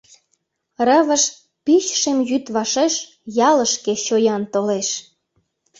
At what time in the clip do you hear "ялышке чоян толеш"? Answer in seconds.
3.49-4.89